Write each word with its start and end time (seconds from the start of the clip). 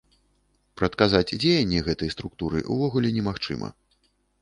Прадказаць 0.81 1.35
дзеянні 1.45 1.83
гэтай 1.91 2.09
структуры 2.17 2.65
ўвогуле 2.73 3.15
немагчыма. 3.19 3.75